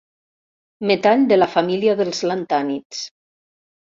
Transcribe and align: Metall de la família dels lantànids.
Metall 0.91 1.25
de 1.31 1.37
la 1.37 1.47
família 1.55 1.95
dels 1.99 2.21
lantànids. 2.31 3.03